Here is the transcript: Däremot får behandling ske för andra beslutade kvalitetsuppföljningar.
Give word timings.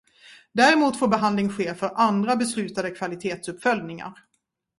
Däremot 0.51 0.97
får 0.99 1.07
behandling 1.07 1.49
ske 1.49 1.75
för 1.75 1.91
andra 1.95 2.35
beslutade 2.35 2.91
kvalitetsuppföljningar. 2.91 4.13